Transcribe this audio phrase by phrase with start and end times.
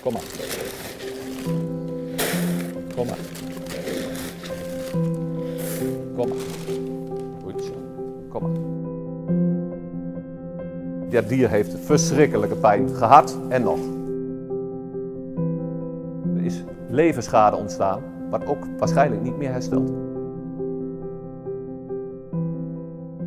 [0.00, 0.22] Kom maar.
[2.94, 3.18] Kom maar.
[6.16, 6.38] Kom maar.
[7.42, 7.72] Goed zo.
[8.28, 8.66] Kom maar.
[11.10, 13.78] Dat dier heeft verschrikkelijke pijn gehad en nog.
[16.36, 19.92] Er is levensschade ontstaan, wat ook waarschijnlijk niet meer herstelt.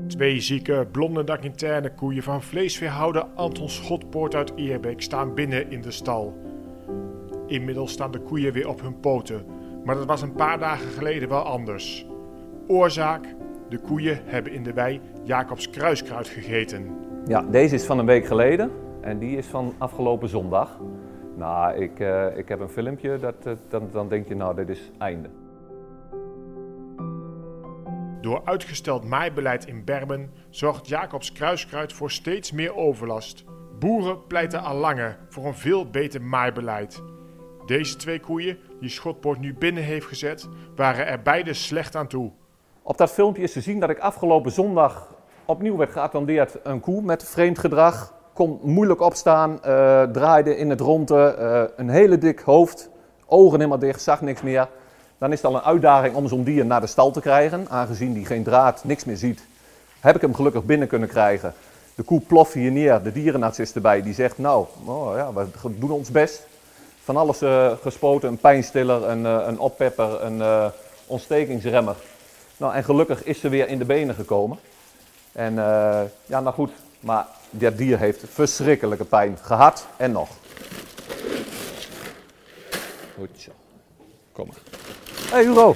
[0.08, 5.92] Twee zieke, blonde dakinterne koeien van vleesveehouder Anton Schotpoort uit Eerbeek staan binnen in de
[5.92, 6.51] stal.
[7.52, 9.46] Inmiddels staan de koeien weer op hun poten,
[9.84, 12.06] maar dat was een paar dagen geleden wel anders.
[12.68, 13.36] Oorzaak?
[13.70, 16.98] De koeien hebben in de wei Jacobs kruiskruid gegeten.
[17.26, 20.80] Ja, deze is van een week geleden en die is van afgelopen zondag.
[21.36, 24.70] Nou, ik, eh, ik heb een filmpje, dat, eh, dan, dan denk je nou, dit
[24.70, 25.30] is einde.
[28.22, 33.44] Door uitgesteld maaibeleid in Bermen zorgt Jacobs kruiskruid voor steeds meer overlast.
[33.80, 37.02] Boeren pleiten al langer voor een veel beter maaibeleid.
[37.66, 42.32] Deze twee koeien, die Schotpoort nu binnen heeft gezet, waren er beide slecht aan toe.
[42.82, 47.02] Op dat filmpje is te zien dat ik afgelopen zondag opnieuw werd geattendeerd een koe
[47.02, 48.14] met vreemd gedrag.
[48.34, 52.90] Kon moeilijk opstaan, eh, draaide in het ronde, eh, een hele dik hoofd,
[53.26, 54.68] ogen helemaal dicht, zag niks meer.
[55.18, 57.66] Dan is het al een uitdaging om zo'n dier naar de stal te krijgen.
[57.70, 59.46] Aangezien die geen draad, niks meer ziet,
[60.00, 61.54] heb ik hem gelukkig binnen kunnen krijgen.
[61.96, 64.02] De koe ploft hier neer, de dierenarts is erbij.
[64.02, 66.48] Die zegt, nou, oh ja, we doen ons best.
[67.04, 70.66] Van alles eh, gespoten, een pijnstiller, een, uh, een oppepper, een uh,
[71.06, 71.96] ontstekingsremmer.
[72.58, 74.60] Nou, en gelukkig is ze weer in de benen gekomen.
[75.32, 75.54] En
[76.26, 80.30] ja, nou goed, maar dat dier heeft verschrikkelijke pijn gehad en nog.
[83.18, 83.52] Goed zo.
[84.32, 84.80] Kom maar.
[85.30, 85.76] Hey Hugo.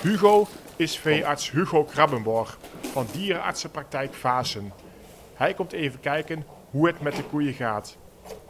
[0.00, 2.58] Hugo is veearts Hugo Krabbenborg
[2.92, 4.72] van dierenartsenpraktijk Vasen.
[5.34, 7.96] Hij komt even kijken hoe het met de koeien gaat.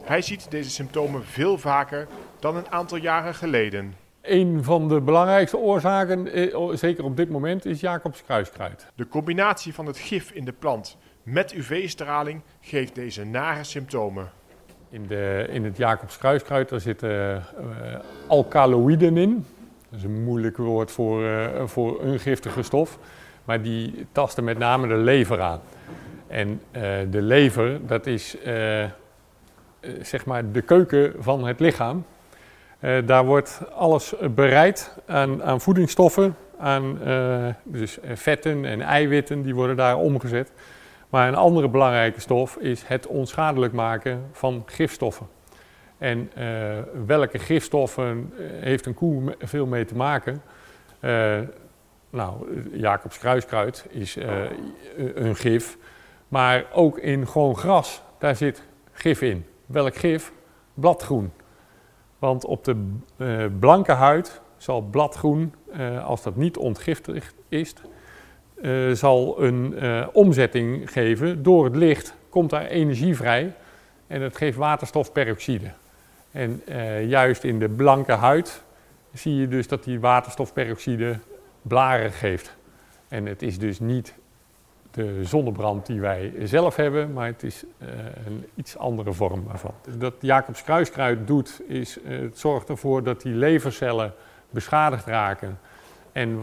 [0.04, 2.06] Hij ziet deze symptomen veel vaker
[2.38, 3.94] dan een aantal jaren geleden.
[4.22, 8.86] Een van de belangrijkste oorzaken, eh, zeker op dit moment, is Jacobs kruiskruid.
[8.94, 14.30] De combinatie van het gif in de plant met UV-straling geeft deze nare symptomen.
[14.90, 19.46] In, de, in het Jacobs kruiskruid daar zitten uh, alkaloïden in.
[19.90, 22.98] Dat is een moeilijk woord voor, uh, voor een giftige stof.
[23.44, 25.60] Maar die tasten met name de lever aan.
[26.26, 28.36] En uh, de lever, dat is
[30.02, 32.04] zeg maar de keuken van het lichaam.
[33.04, 36.98] daar wordt alles bereid aan, aan voedingsstoffen, aan
[37.62, 40.52] dus vetten en eiwitten, die worden daar omgezet.
[41.08, 45.26] Maar een andere belangrijke stof is het onschadelijk maken van gifstoffen.
[45.98, 46.30] En
[47.06, 50.42] welke gifstoffen heeft een koe veel mee te maken?
[51.00, 51.38] Uh,
[52.10, 54.16] nou, Jacobs kruiskruid is
[55.14, 55.76] een gif.
[56.28, 58.62] Maar ook in gewoon gras, daar zit
[58.92, 59.46] gif in.
[59.74, 60.32] Welk gif?
[60.74, 61.32] Bladgroen.
[62.18, 62.96] Want op de
[63.58, 65.54] blanke huid zal bladgroen,
[66.04, 67.74] als dat niet ontgiftigd is,
[68.62, 69.74] uh, zal een
[70.12, 71.42] omzetting geven.
[71.42, 73.54] Door het licht komt daar energie vrij
[74.06, 75.70] en dat geeft waterstofperoxide.
[76.30, 76.62] En
[77.06, 78.62] juist in de blanke huid
[79.12, 81.18] zie je dus dat die waterstofperoxide
[81.62, 82.56] blaren geeft.
[83.08, 84.14] En het is dus niet
[84.94, 87.64] de zonnebrand die wij zelf hebben, maar het is
[88.26, 89.74] een iets andere vorm daarvan.
[89.98, 94.12] Dat Jacobs kruiskruid doet, is het zorgt ervoor dat die levercellen
[94.50, 95.58] beschadigd raken.
[96.12, 96.40] En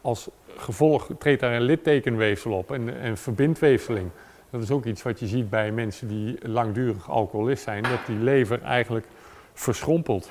[0.00, 4.10] als gevolg treedt daar een littekenweefsel op en, en verbindweefseling.
[4.50, 8.18] Dat is ook iets wat je ziet bij mensen die langdurig alcoholist zijn, dat die
[8.18, 9.06] lever eigenlijk
[9.52, 10.30] verschrompelt.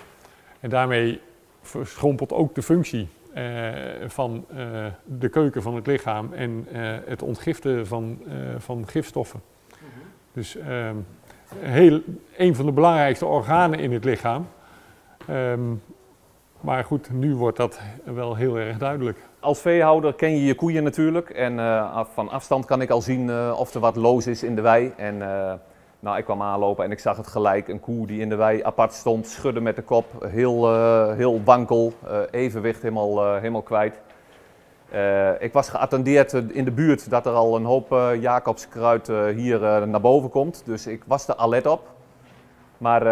[0.59, 1.19] En daarmee
[1.61, 3.07] verschrompelt ook de functie
[4.07, 8.21] van uh, de keuken van het lichaam en uh, het ontgiften van,
[8.57, 9.41] van gifstoffen.
[9.69, 9.87] -hmm.
[10.33, 10.95] Dus ehm,
[11.59, 12.01] heel,
[12.37, 14.47] een van de belangrijkste organen in het lichaam.
[15.29, 15.81] Um,
[16.63, 19.17] maar goed, nu wordt dat wel heel erg duidelijk.
[19.39, 21.29] Als veehouder ken je je koeien natuurlijk.
[21.29, 24.55] En uh, van afstand kan ik al zien uh, of er wat loos is in
[24.55, 24.93] de wei.
[24.97, 25.53] En uh,
[26.03, 27.67] nou, ik kwam aanlopen en ik zag het gelijk.
[27.67, 30.25] Een koe die in de wei apart stond, schudde met de kop.
[30.25, 30.73] Heel,
[31.13, 31.93] heel wankel,
[32.31, 33.99] evenwicht helemaal, helemaal kwijt.
[35.39, 37.89] ik was geattendeerd in de buurt dat er al een hoop
[38.19, 40.61] Jacobskruid hier naar boven komt.
[40.65, 41.87] Dus ik was er alert op.
[42.77, 43.03] Maar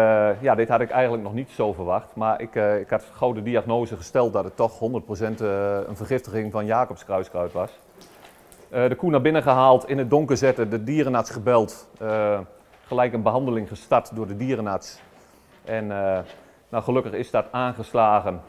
[0.42, 2.08] ja, dit had ik eigenlijk nog niet zo verwacht.
[2.14, 5.28] Maar ik, ik had gauw de diagnose gesteld dat het toch 100% uh,
[5.86, 7.70] een vergiftiging van Jacobs kruiskruid was.
[8.68, 11.88] De koe naar binnen gehaald, in het donker zetten, de dierenarts gebeld.
[12.92, 15.00] Gelijk een behandeling gestart door de dierenarts.
[15.64, 15.86] En
[16.68, 18.40] nou, gelukkig is dat aangeslagen.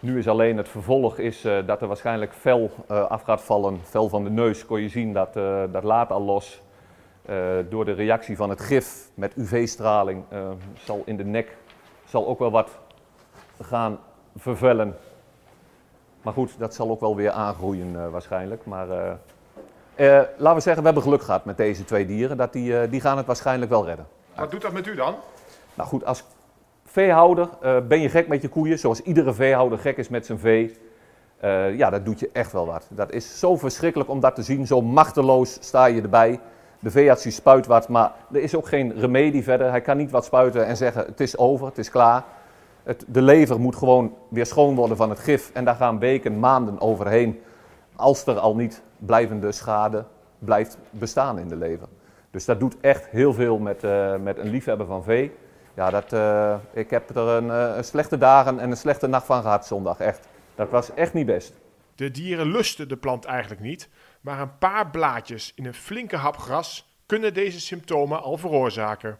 [0.00, 3.80] nu is alleen het vervolg is, dat er waarschijnlijk vel af gaat vallen.
[3.82, 5.34] Vel van de neus kon je zien, dat,
[5.72, 6.62] dat laat al los.
[7.68, 10.24] door de reactie van het gif met UV-straling
[10.84, 11.56] zal in de nek
[12.04, 12.78] zal ook wel wat
[13.60, 13.98] gaan
[14.36, 14.96] vervellen.
[16.22, 18.64] Maar goed, dat zal ook wel weer aangroeien waarschijnlijk.
[18.64, 19.18] Maar
[19.96, 22.36] laten we zeggen, we hebben geluk gehad met deze twee dieren.
[22.36, 24.06] Dat die, die gaan het waarschijnlijk wel redden.
[24.34, 25.14] Wat doet dat met u dan?
[25.74, 26.24] Nou goed, als
[26.84, 30.38] veehouder uh, ben je gek met je koeien, zoals iedere veehouder gek is met zijn
[30.38, 30.76] vee.
[31.44, 32.86] Uh, ja, dat doet je echt wel wat.
[32.90, 34.66] Dat is zo verschrikkelijk om dat te zien.
[34.66, 36.40] Zo machteloos sta je erbij.
[36.78, 39.70] De veearts die spuit wat, maar er is ook geen remedie verder.
[39.70, 42.24] Hij kan niet wat spuiten en zeggen het is over, het is klaar.
[42.82, 45.50] Het, de lever moet gewoon weer schoon worden van het gif.
[45.52, 47.40] En daar gaan weken, maanden overheen.
[47.96, 50.04] Als er al niet blijvende schade
[50.38, 51.88] blijft bestaan in de lever.
[52.30, 55.32] Dus dat doet echt heel veel met, uh, met een liefhebber van vee.
[55.74, 59.26] Ja, dat, uh, ik heb er een, uh, een, slechte dagen en een slechte nacht
[59.26, 60.28] van gehad zondag, echt.
[60.54, 61.52] Dat was echt niet best.
[61.94, 63.88] De dieren lusten de plant eigenlijk niet,
[64.20, 69.18] maar een paar blaadjes in een flinke hap gras kunnen deze symptomen al veroorzaken.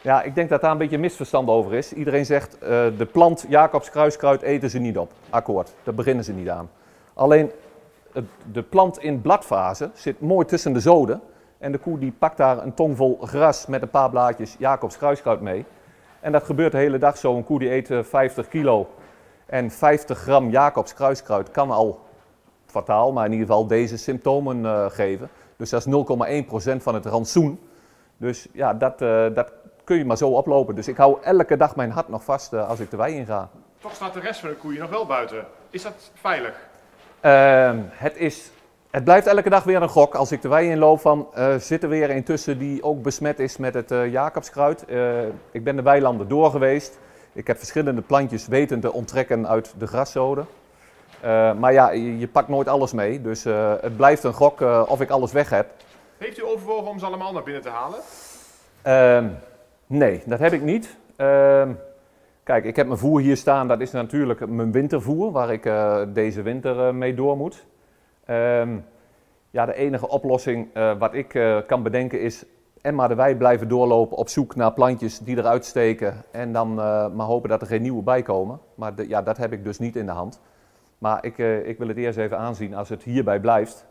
[0.00, 1.92] Ja, ik denk dat daar een beetje misverstand over is.
[1.92, 5.12] Iedereen zegt, uh, de plant Jacobs kruiskruid eten ze niet op.
[5.30, 6.70] Akkoord, daar beginnen ze niet aan.
[7.14, 7.50] Alleen,
[8.52, 11.20] de plant in bladfase zit mooi tussen de zoden.
[11.58, 14.96] En de koe die pakt daar een tong vol gras met een paar blaadjes Jacobs
[14.96, 15.64] kruiskruid mee.
[16.20, 17.36] En dat gebeurt de hele dag zo.
[17.36, 18.88] Een koe die eet 50 kilo
[19.46, 22.00] en 50 gram Jacobs kruiskruid kan al
[22.66, 25.28] fataal, maar in ieder geval deze symptomen uh, geven.
[25.56, 25.92] Dus dat is
[26.72, 27.60] 0,1% van het rantsoen.
[28.16, 29.52] Dus ja, dat, uh, dat
[29.84, 30.74] kun je maar zo oplopen.
[30.74, 33.50] Dus ik hou elke dag mijn hart nog vast als ik de wei inga.
[33.78, 35.46] Toch staat de rest van de koeien nog wel buiten.
[35.70, 36.70] Is dat veilig?
[37.22, 38.50] Ehm, het is
[38.92, 40.14] het blijft elke dag weer een gok.
[40.14, 43.38] Als ik de wei inloop van, uh, zit er weer een tussen die ook besmet
[43.38, 44.84] is met het uh, Jacobskruid.
[44.88, 46.98] Uh, ik ben de weilanden door geweest.
[47.32, 50.46] Ik heb verschillende plantjes weten te onttrekken uit de graszoden.
[51.58, 53.22] maar ja, je, je, pakt nooit alles mee.
[53.22, 53.44] Dus
[53.80, 55.66] het blijft een gok of ik alles weg heb.
[56.18, 58.00] Heeft u overwogen om ze allemaal naar binnen te halen?
[58.82, 59.28] Ehm,
[59.86, 60.96] nee, dat heb ik niet.
[62.42, 63.68] Ehm, kijk, ik heb mijn voer hier staan.
[63.68, 65.62] Dat is natuurlijk mijn wintervoer, waar ik
[66.14, 67.66] deze winter mee door moet.
[68.30, 68.84] Um,
[69.50, 71.28] ja, de enige oplossing uh, wat ik
[71.66, 72.44] kan bedenken is
[72.80, 76.74] en maar de wei blijven doorlopen op zoek naar plantjes die eruit steken en dan
[77.14, 78.58] maar hopen dat er geen nieuwe bij komen.
[78.74, 80.40] Maar de, ja, dat heb ik dus niet in de hand.
[80.98, 83.86] Maar ik, ik wil het eerst even aanzien, als het hierbij blijft,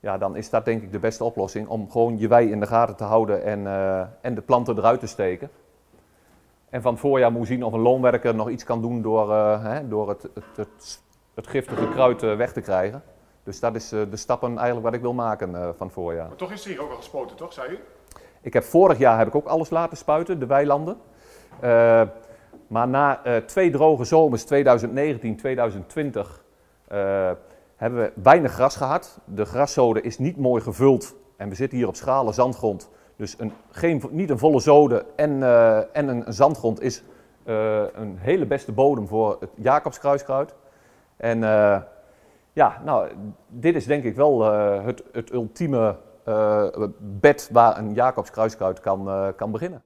[0.00, 2.66] ja, dan is dat denk ik de beste oplossing om gewoon je wei in de
[2.66, 3.66] gaten te houden en,
[4.20, 5.50] en de planten eruit te steken.
[6.70, 9.32] En van het voorjaar moet zien of een loonwerker nog iets kan doen door,
[9.62, 11.02] hè, door het, het, het,
[11.34, 13.02] het giftige kruid weg te krijgen.
[13.42, 16.28] Dus dat is uh, de stappen eigenlijk wat ik wil maken van voorjaar.
[16.28, 17.78] Maar toch is er hier ook al gespoten, toch, zei u?
[18.40, 20.96] Ik heb vorig jaar heb ik ook alles laten spuiten, de weilanden.
[21.64, 22.02] Uh,
[22.66, 26.44] maar na twee droge zomers, 2019, 2020,
[27.76, 29.20] hebben we weinig gras gehad.
[29.24, 32.90] De graszode is niet mooi gevuld en we zitten hier op schalen zandgrond.
[33.16, 35.42] Dus een, geen, niet een volle zode en,
[35.92, 37.02] en een, zandgrond is
[37.44, 40.54] een hele beste bodem voor het Jacobskruiskruid.
[41.16, 41.38] En
[42.52, 43.10] ja, nou,
[43.48, 44.42] dit is denk ik wel
[44.84, 45.96] het, het ultieme
[46.98, 49.82] bed waar een Jacobs kruiskruid kan, kan beginnen.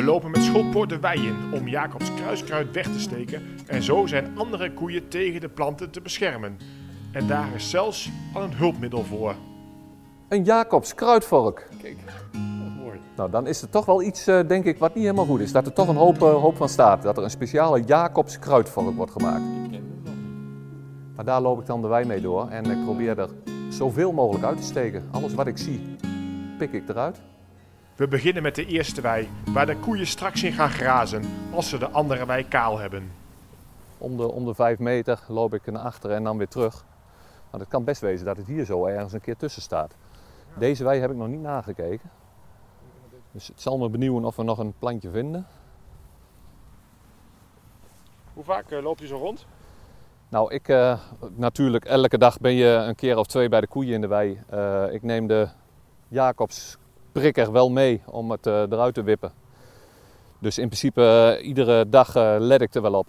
[0.00, 4.06] We lopen met schotpoort de wei in om Jacobs kruiskruid weg te steken en zo
[4.06, 6.58] zijn andere koeien tegen de planten te beschermen.
[7.12, 9.34] En daar is zelfs al een hulpmiddel voor.
[10.28, 11.68] Een Jacobs kruidvork.
[11.82, 11.96] Kijk.
[13.16, 15.52] Nou, dan is er toch wel iets, uh, denk ik, wat niet helemaal goed is.
[15.52, 17.02] Dat er toch een hoop, uh, hoop van staat.
[17.02, 19.42] Dat er een speciale Jacobs kruidvork wordt gemaakt.
[21.16, 22.48] Maar daar loop ik dan de wei mee door.
[22.48, 23.28] En ik probeer er
[23.68, 25.08] zoveel mogelijk uit te steken.
[25.10, 25.96] Alles wat ik zie,
[26.58, 27.20] pik ik eruit.
[27.96, 31.22] We beginnen met de eerste wei, waar de koeien straks in gaan grazen
[31.54, 33.12] als ze de andere wei kaal hebben.
[33.98, 36.84] Om de, om de vijf meter loop ik naar achteren en dan weer terug.
[37.50, 39.96] Maar het kan best wezen dat het hier zo ergens een keer tussen staat.
[40.54, 42.10] Deze wei heb ik nog niet nagekeken.
[43.32, 45.46] Dus het zal me benieuwen of we nog een plantje vinden.
[48.34, 49.46] Hoe vaak uh, loopt u zo rond?
[50.28, 50.98] Nou, ik uh,
[51.36, 54.42] natuurlijk elke dag ben je een keer of twee bij de koeien in de wei.
[54.52, 55.48] Uh, ik neem de
[56.08, 56.76] Jacobs
[57.12, 59.32] prikker wel mee om het eruit te wippen.
[60.38, 63.06] Dus in principe iedere dag let ik er wel op.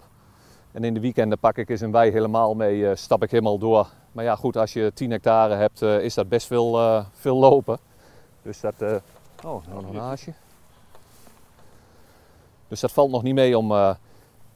[0.72, 3.88] En in de weekenden pak ik eens een wei helemaal mee, stap ik helemaal door.
[4.12, 7.78] Maar ja, goed, als je 10 hectare hebt, is dat best veel, veel lopen.
[8.42, 8.74] Dus dat
[9.44, 10.32] Oh, nog een haasje.
[12.68, 13.96] Dus dat valt nog niet mee om,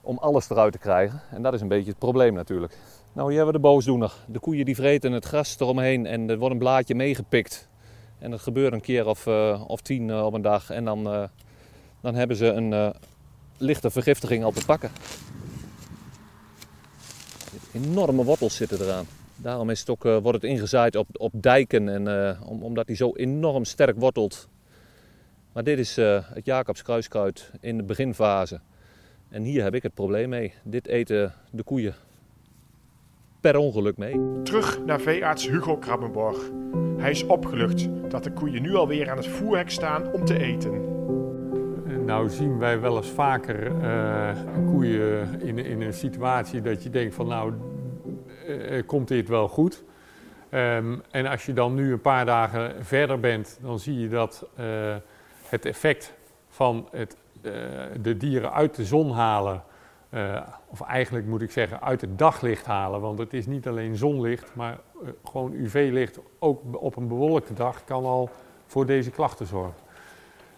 [0.01, 1.21] om alles eruit te krijgen.
[1.31, 2.79] En dat is een beetje het probleem natuurlijk.
[3.13, 4.13] Nou, hier hebben we de boosdoener.
[4.27, 7.69] De koeien die vreten het gras eromheen en er wordt een blaadje meegepikt.
[8.19, 10.71] En dat gebeurt een keer of, uh, of tien uh, op een dag.
[10.71, 11.29] En dan,
[12.01, 12.95] dan hebben ze een
[13.59, 14.91] lichte vergiftiging al te pakken.
[17.73, 19.07] Enorme wortels zitten eraan.
[19.37, 23.15] Daarom is het ook, wordt het ingezaaid op, op dijken, en, om, omdat hij zo
[23.15, 24.49] enorm sterk wortelt.
[25.53, 28.61] Maar dit is het Jacobs kruiskruid in de beginfase.
[29.29, 30.53] En hier heb ik het probleem mee.
[30.65, 31.95] Dit eten de koeien
[33.41, 34.43] per ongeluk mee.
[34.43, 36.51] Terug naar veearts Hugo Krabbenborg.
[36.97, 40.95] Hij is opgelucht dat de koeien nu alweer aan het voerhek staan om te eten.
[42.05, 44.31] Nou zien wij wel eens vaker uh,
[44.67, 47.53] koeien in, in een situatie dat je denkt van nou,
[48.49, 49.85] uh, komt dit wel goed?
[50.51, 54.47] Um, en als je dan nu een paar dagen verder bent, dan zie je dat
[54.61, 54.67] uh,
[55.49, 56.15] het effect
[56.49, 57.17] van het,
[58.01, 59.63] de dieren uit de zon halen,
[60.69, 64.55] of eigenlijk moet ik zeggen uit het daglicht halen, want het is niet alleen zonlicht,
[64.55, 64.79] maar
[65.25, 68.31] gewoon UV-licht, ook op een bewolkte dag, kan al
[68.67, 69.85] voor deze klachten zorgen.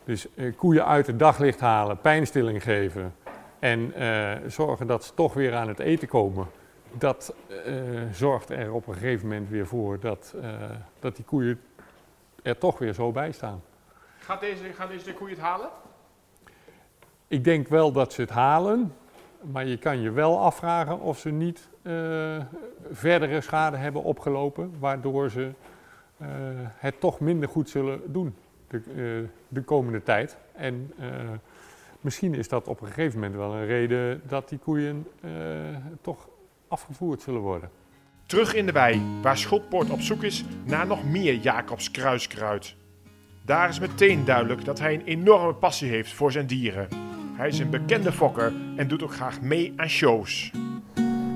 [0.04, 3.14] Dus eh, koeien uit het daglicht halen, pijnstilling geven
[3.58, 6.46] en eh, zorgen dat ze toch weer aan het eten komen.
[6.92, 7.74] Dat eh,
[8.12, 10.52] zorgt er op een gegeven moment weer voor dat, eh,
[10.98, 11.60] dat die koeien
[12.42, 13.62] er toch weer zo bij staan.
[14.18, 15.68] Gaat deze, gaan deze koeien het halen?
[17.28, 18.94] Ik denk wel dat ze het halen,
[19.42, 21.92] maar je kan je wel afvragen of ze niet uh,
[22.90, 25.50] verdere schade hebben opgelopen, waardoor ze
[26.22, 26.28] uh,
[26.76, 28.34] het toch minder goed zullen doen
[28.68, 30.36] de, uh, de komende tijd.
[30.52, 30.92] En
[32.00, 35.06] misschien is dat op een gegeven moment wel een reden dat die koeien
[36.00, 36.28] toch
[36.68, 37.70] afgevoerd zullen worden.
[38.26, 42.76] Terug in de wei, waar Schotpoort op zoek is naar nog meer Jacobs kruiskruid.
[43.44, 46.88] Daar is meteen duidelijk dat hij een enorme passie heeft voor zijn dieren.
[47.38, 50.52] Hij is een bekende fokker en doet ook graag mee aan shows.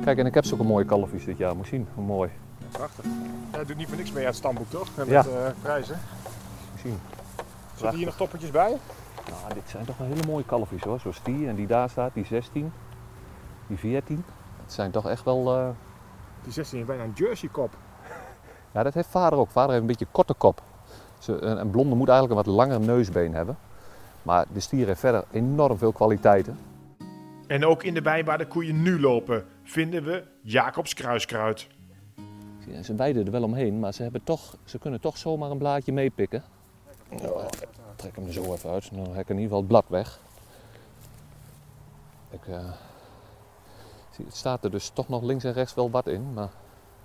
[0.04, 1.56] Kijk, en ik heb zulke mooie kalfjes dit jaar.
[1.56, 2.30] Moet zien, hoe mooi.
[2.70, 3.04] Prachtig.
[3.50, 4.88] Hij doet niet voor niks mee aan het stamboek, toch?
[4.96, 5.24] Met Ja.
[5.26, 5.32] uh,
[5.62, 5.98] prijzen.
[6.70, 6.98] Moet zien.
[7.76, 8.76] Zitten hier nog toppertjes bij?
[9.30, 11.00] Nou, dit zijn toch wel hele mooie kalfjes hoor.
[11.00, 12.72] Zoals die en die daar staat, die 16,
[13.66, 14.24] die 14.
[14.62, 15.56] Het zijn toch echt wel...
[15.58, 15.68] eh,
[16.42, 17.76] Die 16 is bijna een jersey kop.
[18.72, 19.50] Ja, dat heeft vader ook.
[19.50, 20.62] Vader heeft een beetje korte kop.
[21.26, 23.56] Een blonde moet eigenlijk een wat langer neusbeen hebben.
[24.22, 26.58] Maar de stier heeft verder enorm veel kwaliteiten.
[27.46, 31.66] En ook in de wei waar de koeien nu lopen vinden we Jacobs kruiskruid.
[32.82, 35.92] Ze weiden er wel omheen, maar ze, hebben toch, ze kunnen toch zomaar een blaadje
[35.92, 36.42] meepikken.
[37.08, 38.94] Nou, ik trek hem er zo even uit.
[38.94, 40.18] Dan heb ik in ieder geval het blad weg.
[42.30, 42.72] Ik, eh,
[44.10, 46.32] zie, het staat er dus toch nog links en rechts wel wat in.
[46.32, 46.48] Maar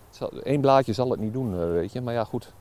[0.08, 2.02] het zal, één blaadje zal het niet doen, eh, weet je.
[2.02, 2.54] Maar ja, goed.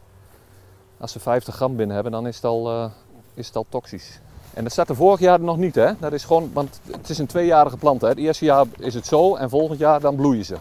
[0.99, 2.91] Als ze 50 gram binnen hebben, dan is het al, eh,
[3.35, 4.21] is het al toxisch.
[4.57, 5.93] En dat staat er vorig jaar nog niet, hè?
[5.99, 8.09] Dat is gewoon, want het is een tweejarige plant, hè?
[8.09, 10.57] Het eerste jaar is het zo en volgend jaar dan bloeien ze.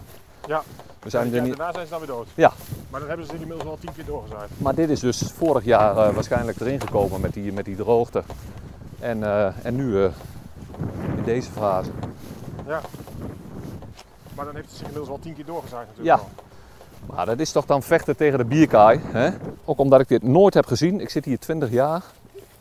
[0.46, 0.62] Ja.
[0.98, 1.56] We zijn er niet...
[1.56, 2.26] daarna zijn ze dan weer dood.
[2.34, 2.52] Ja.
[2.90, 4.50] Maar dan hebben ze inmiddels al tien keer doorgezaaid.
[4.58, 8.22] Maar dit is dus vorig jaar eh, waarschijnlijk erin gekomen met die, met die droogte.
[9.00, 10.10] En, eh, en nu eh,
[11.16, 11.90] in deze fase.
[12.66, 12.80] Ja.
[14.34, 16.20] Maar dan heeft het zich inmiddels al tien keer doorgezaaid natuurlijk.
[16.20, 16.22] Ja.
[17.06, 17.14] al.
[17.14, 19.00] Maar dat is toch dan vechten tegen de bierkaai.
[19.02, 19.30] Hè?
[19.64, 21.00] Ook omdat ik dit nooit heb gezien.
[21.00, 22.02] Ik zit hier 20 jaar.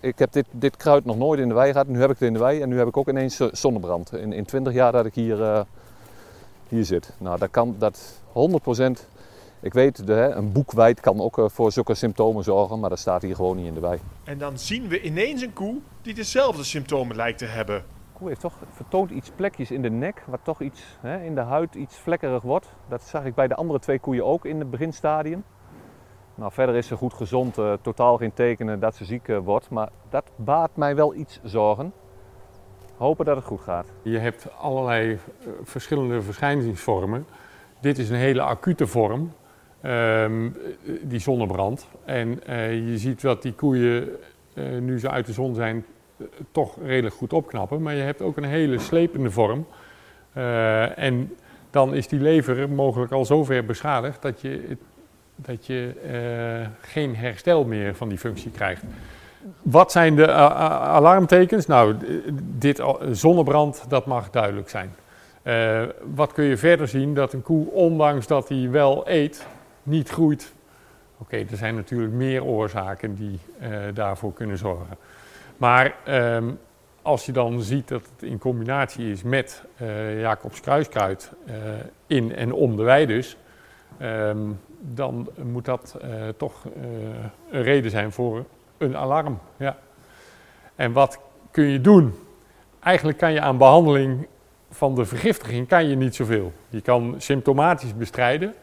[0.06, 1.88] Ik heb dit, dit kruid nog nooit in de wei gehad.
[1.88, 4.14] Nu heb ik het in de wei en nu heb ik ook ineens eh, zonnebrand.
[4.14, 5.62] In, in 20 jaar dat ik hier, eh,
[6.68, 7.14] hier zit.
[7.18, 9.10] Nou, dat kan dat 100%.
[9.62, 13.00] Ik weet, de, hè, een boekwijd kan ook eh, voor zulke symptomen zorgen, maar dat
[13.00, 14.00] staat hier gewoon niet in de wei.
[14.24, 17.76] En dan zien we ineens een koe die dezelfde symptomen lijkt te hebben.
[17.78, 21.36] De koe heeft toch, vertoont iets plekjes in de nek, wat toch iets hè, in
[21.36, 22.68] de huid iets vlekkerig wordt.
[22.90, 25.44] Dat zag ik bij de andere twee koeien ook in het beginstadium.
[26.36, 29.70] Nou, verder is ze goed gezond, eh, totaal geen tekenen dat ze ziek eh, wordt.
[29.70, 31.94] Maar dat baart mij wel iets zorgen.
[32.98, 33.92] Hopen dat het goed gaat.
[34.02, 37.26] Je hebt allerlei eh, verschillende verschijningsvormen.
[37.82, 39.32] Dit is een hele acute vorm,
[39.82, 40.50] ehm,
[41.02, 41.88] die zonnebrand.
[42.06, 42.40] En
[42.90, 44.10] je ziet dat die koeien,
[44.80, 45.86] nu ze uit de zon zijn,
[46.52, 47.82] toch redelijk goed opknappen.
[47.82, 49.66] Maar je hebt ook een hele slepende vorm.
[50.96, 51.36] En
[51.70, 54.82] dan is die lever mogelijk al zover beschadigd dat je, het-
[55.36, 58.84] dat je eh, geen herstel meer van die functie krijgt.
[59.62, 61.66] Wat zijn de alarmtekens?
[61.66, 61.96] Nou,
[62.42, 64.96] dit zonnebrand, dat mag duidelijk zijn.
[65.42, 65.84] Eh,
[66.16, 67.14] wat kun je verder zien?
[67.14, 69.48] Dat een koe, ondanks dat hij wel eet,
[69.84, 70.54] niet groeit.
[71.18, 74.98] Oké, er zijn natuurlijk meer oorzaken die eh, daarvoor kunnen zorgen.
[75.58, 76.52] Maar ehm,
[77.02, 81.32] als je dan ziet dat het in combinatie is met eh Jacobs kruiskruid
[82.08, 83.38] in en om de wei dus,
[83.98, 84.40] ehm,
[84.94, 86.84] dan moet dat eh, toch eh,
[87.50, 88.46] een reden zijn voor
[88.78, 89.40] een alarm.
[89.58, 89.78] Ja.
[90.76, 91.20] En wat
[91.52, 92.14] kun je doen?
[92.80, 94.28] Eigenlijk kan je aan behandeling
[94.70, 96.52] van de vergiftiging kan je niet zoveel.
[96.70, 98.54] Je kan symptomatisch bestrijden,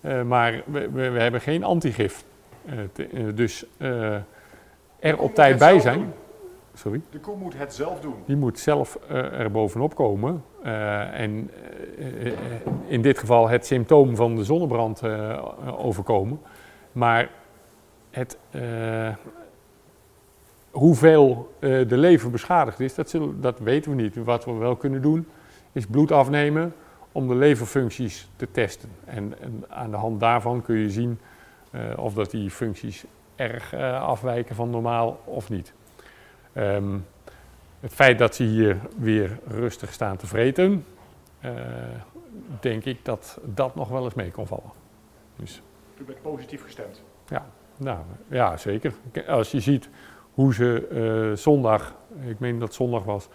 [0.00, 2.24] eh, maar we, we, we hebben geen antigif.
[3.34, 3.64] Dus
[4.98, 6.12] er op tijd bij zijn.
[6.78, 7.00] Sorry?
[7.10, 8.14] De koe moet het zelf doen.
[8.26, 10.44] Die moet zelf uh, er bovenop komen.
[10.64, 11.50] Uh, en
[11.98, 12.32] uh,
[12.86, 15.02] in dit geval het symptoom van de zonnebrand
[15.76, 16.40] overkomen.
[16.92, 17.30] Maar
[18.10, 18.38] het,
[20.70, 24.16] hoeveel de lever beschadigd is, dat, zullen, dat weten we niet.
[24.16, 25.26] Wat we wel kunnen doen,
[25.72, 26.74] is bloed afnemen
[27.12, 28.88] om de leverfuncties te testen.
[29.04, 31.18] En, en aan de hand daarvan kun je zien
[31.96, 33.04] of dat die functies
[33.36, 35.72] erg afwijken van normaal of niet.
[36.58, 37.06] Um,
[37.80, 40.84] het feit dat ze hier weer rustig staan te vreten,
[41.44, 41.52] uh,
[42.60, 44.70] denk ik dat dat nog wel eens mee kon vallen.
[45.36, 45.62] Dus.
[46.00, 47.02] U bent positief gestemd?
[47.28, 47.46] Ja,
[47.76, 47.98] nou,
[48.28, 48.92] ja, zeker.
[49.26, 49.88] Als je ziet
[50.34, 51.94] hoe ze uh, zondag,
[52.26, 53.28] ik meen dat zondag was,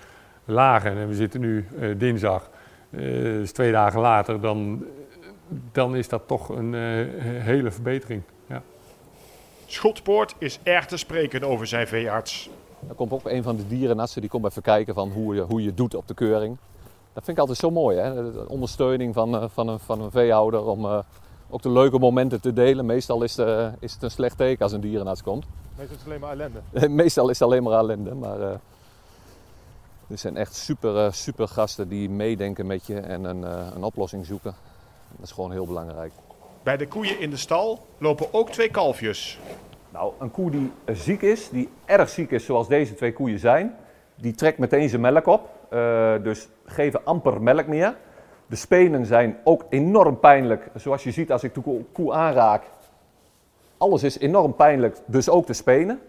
[0.45, 2.49] lagen en we zitten nu uh, dinsdag,
[2.89, 4.85] dus twee dagen later, dan,
[5.71, 6.73] dan is dat toch een
[7.41, 8.21] hele verbetering.
[8.47, 8.61] Ja.
[9.65, 12.49] Schotpoort is erg te spreken over zijn veearts.
[12.87, 15.63] Dan komt ook een van de dierenartsen die komt even kijken van hoe je, hoe
[15.63, 16.57] je doet op de keuring.
[17.13, 18.31] Dat vind ik altijd zo mooi, hè?
[18.31, 20.99] De ondersteuning van, eh, van, een, van een veehouder om uh,
[21.49, 22.85] ook de leuke momenten te delen.
[22.85, 25.45] Meestal is, de, is het een slecht teken als een dierenarts komt.
[25.75, 26.89] Meestal is het alleen maar ellende.
[27.03, 28.45] Meestal is het alleen maar ellende, maar uh,
[30.07, 33.41] er zijn echt super, super gasten die meedenken met je en een,
[33.75, 34.55] een oplossing zoeken.
[35.15, 36.13] Dat is gewoon heel belangrijk.
[36.63, 39.39] Bij de koeien in de stal lopen ook twee kalfjes.
[39.93, 43.75] Nou, een koe die ziek is, die erg ziek is zoals deze twee koeien zijn,
[44.15, 45.49] die trekt meteen zijn melk op.
[45.73, 47.95] Uh, dus geven amper melk meer.
[48.47, 50.69] De spenen zijn ook enorm pijnlijk.
[50.75, 52.63] Zoals je ziet als ik de koe aanraak.
[53.77, 55.99] Alles is enorm pijnlijk, dus ook de spenen.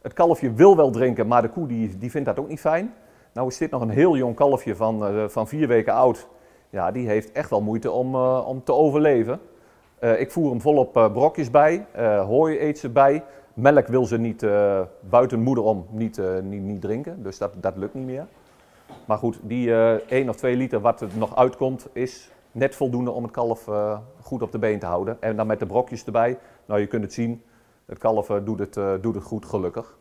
[0.00, 2.94] Het kalfje wil wel drinken, maar de koe die, die vindt dat ook niet fijn.
[3.32, 6.28] Nou is dit nog een heel jong kalfje van, uh, van vier weken oud.
[6.70, 9.40] Ja, die heeft echt wel moeite om, om te overleven.
[10.02, 13.24] Uh, ik voer hem volop uh, brokjes bij, uh, hooi eet ze bij.
[13.54, 14.46] Melk wil ze niet
[15.00, 18.26] buiten moeder om niet, niet, niet, drinken, dus dat, dat lukt niet meer.
[19.04, 23.22] Maar goed, die 1 of 2 liter wat er nog uitkomt, is net voldoende om
[23.22, 23.68] het kalf
[24.20, 25.16] goed op de been te houden.
[25.20, 27.42] En dan met de brokjes erbij, nou je kunt het zien,
[27.86, 29.98] het kalf doet, het, doet het goed gelukkig.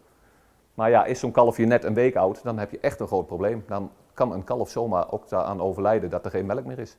[0.73, 3.27] Maar ja, is zo'n kalfje net een week oud, dan heb je echt een groot
[3.27, 3.63] probleem.
[3.67, 6.97] Dan kan een kalf zomaar ook daaraan overlijden dat er geen melk meer is.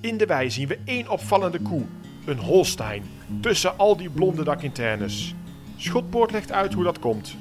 [0.00, 1.82] In de wei zien we één opvallende koe,
[2.26, 3.02] een Holstein,
[3.40, 5.34] tussen al die blonde dakinternes.
[5.76, 7.36] Schotpoort legt uit hoe dat komt.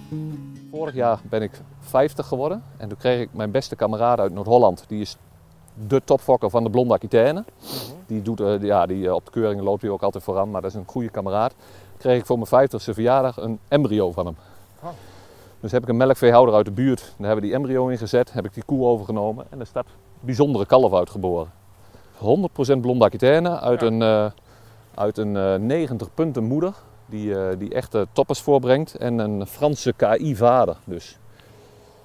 [0.72, 4.84] Vorig jaar ben ik 50 geworden en toen kreeg ik mijn beste kameraad uit Noord-Holland.
[4.88, 5.18] Die is
[5.88, 7.44] de topfokker van de blonde Aquitaine.
[8.08, 10.62] Die doet, uh, ja, die, uh, op de keuringen loopt hij ook altijd vooraan, maar
[10.62, 11.54] dat is een goede kameraad.
[11.98, 14.36] Kreeg ik voor mijn 50ste verjaardag een embryo van hem.
[14.82, 14.90] Oh.
[15.60, 18.34] Dus heb ik een melkveehouder uit de buurt, daar hebben we die embryo in gezet,
[18.34, 19.86] heb ik die koe overgenomen en er staat
[20.20, 21.52] bijzondere kalf uitgeboren.
[22.18, 23.88] 100% blonde Aquitaine uit ja.
[23.88, 24.26] een, uh,
[24.96, 26.74] uit een uh, 90 punten moeder.
[27.06, 28.96] Die, uh, die echte toppers voorbrengt.
[28.96, 30.78] En een Franse KI-vader.
[30.84, 31.20] Dus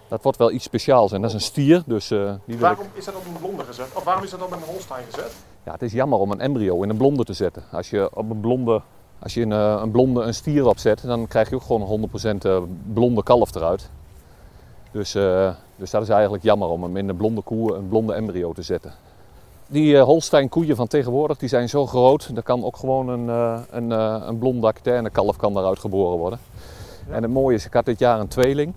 [0.08, 1.12] dat wordt wel iets speciaals.
[1.12, 1.82] En dat is een stier.
[1.86, 2.90] Dus, uh, die waarom ik...
[2.94, 3.86] is dat op een blonde gezet?
[3.94, 5.32] Of waarom is dat op een Holstein gezet?
[5.64, 7.62] Ja, het is jammer om een embryo in een blonde te zetten.
[7.72, 8.82] Als je op een blonde,
[9.18, 12.10] als je een, een blonde een stier opzet, dan krijg je ook gewoon
[12.66, 13.90] 100% blonde kalf eruit.
[14.90, 15.12] Dus,
[15.76, 18.62] dus dat is eigenlijk jammer om hem in een blonde koe een blonde embryo te
[18.62, 18.92] zetten.
[19.70, 23.26] Die uh, Holstein koeien van tegenwoordig die zijn zo groot, er kan ook gewoon een,
[23.26, 26.38] uh, een, uh, een Aquitaine kalf kan daaruit geboren worden.
[27.08, 27.14] Ja.
[27.14, 28.74] En het mooie is, ik had dit jaar een tweeling.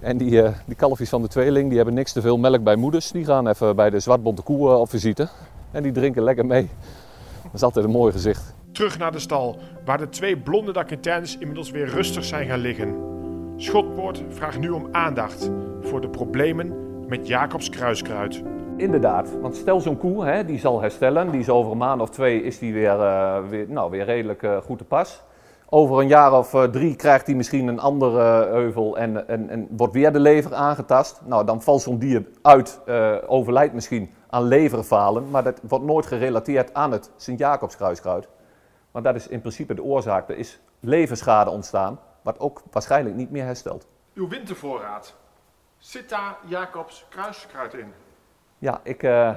[0.00, 3.10] En die, die kalfjes van de tweeling die hebben niks te veel melk bij moeders.
[3.10, 5.28] Die gaan even bij de zwartbonte koe op visite.
[5.70, 6.68] En die drinken lekker mee.
[7.42, 8.54] Dat is altijd een mooi gezicht.
[8.72, 12.94] Terug naar de stal, waar de twee blonde Aquitaines inmiddels weer rustig zijn gaan liggen.
[13.56, 16.74] Schotpoort vraagt nu om aandacht voor de problemen
[17.08, 18.42] met Jacobs kruiskruid.
[18.76, 21.30] Inderdaad, want stel zo'n koe, hè, die zal herstellen.
[21.30, 24.42] Die is over een maand of twee is die weer, uh, weer, nou, weer redelijk
[24.42, 25.22] uh, goed te pas.
[25.68, 29.68] Over een jaar of uh, drie krijgt hij misschien een andere heuvel en, en, en,
[29.70, 31.20] wordt weer de lever aangetast.
[31.24, 32.80] Nou, dan valt zo'n dier uit,
[33.26, 35.30] overlijdt misschien aan leverfalen.
[35.30, 38.28] Maar dat wordt nooit gerelateerd aan het Sint-Jacobskruiskruid.
[38.90, 40.28] Maar dat is in principe de oorzaak.
[40.28, 43.86] Er is leverschade ontstaan, wat ook waarschijnlijk niet meer herstelt.
[44.14, 45.14] Uw wintervoorraad.
[45.78, 47.92] Zit daar Jacobs kruiskruid in?
[48.58, 49.36] Ja, ik, uh,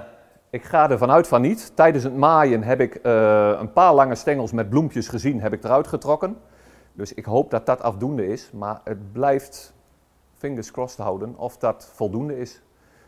[0.49, 1.75] ik ga er vanuit van niet.
[1.75, 5.63] Tijdens het maaien heb ik uh, een paar lange stengels met bloempjes gezien, heb ik
[5.63, 6.37] eruit getrokken.
[6.93, 9.73] Dus ik hoop dat dat afdoende is, maar het blijft
[10.33, 12.61] fingers crossed houden of dat voldoende is.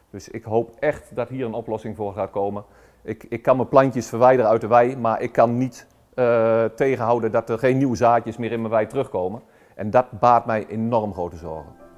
[0.10, 2.63] Dus ik hoop echt dat hier een oplossing voor gaat komen.
[3.02, 7.32] Ik, ik kan mijn plantjes verwijderen uit de wei, maar ik kan niet uh, tegenhouden
[7.32, 9.41] dat er geen nieuwe zaadjes meer in mijn wei terugkomen.
[9.76, 11.88] En dat baart mij enorm grote zorgen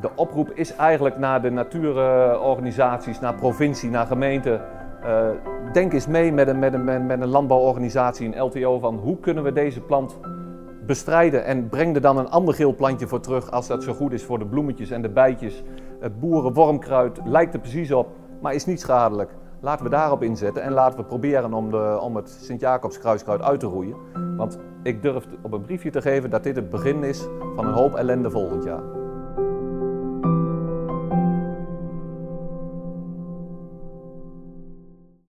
[0.00, 4.60] de oproep is eigenlijk naar de natuurorganisaties, naar provincie, naar gemeente.
[5.04, 5.28] Uh,
[5.72, 9.42] denk eens mee met een, met, een, met een landbouworganisatie, een LTO, van hoe kunnen
[9.42, 10.18] we deze plant
[10.86, 14.12] bestrijden en breng er dan een ander geel plantje voor terug als dat zo goed
[14.12, 15.62] is voor de bloemetjes en de bijtjes.
[16.00, 18.08] Het boerenwormkruid lijkt er precies op,
[18.40, 19.30] maar is niet schadelijk.
[19.60, 23.60] Laten we daarop inzetten en laten we proberen om, de, om het Sint-Jacobs kruiskruid uit
[23.60, 23.96] te roeien.
[24.36, 27.72] Want ik durf op een briefje te geven dat dit het begin is van een
[27.72, 28.95] hoop ellende volgend jaar.